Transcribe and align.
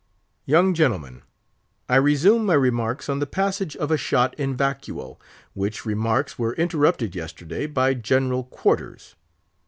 "Young 0.47 0.73
gentlemen, 0.73 1.21
I 1.87 1.97
resume 1.97 2.43
my 2.47 2.55
remarks 2.55 3.07
on 3.07 3.19
the 3.19 3.27
passage 3.27 3.75
of 3.75 3.91
a 3.91 3.97
shot 3.97 4.33
in 4.33 4.57
vacuo, 4.57 5.19
which 5.53 5.85
remarks 5.85 6.39
were 6.39 6.53
interrupted 6.55 7.13
yesterday 7.13 7.67
by 7.67 7.93
general 7.93 8.45
quarters. 8.45 9.13